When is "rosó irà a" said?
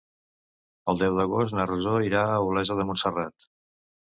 1.73-2.41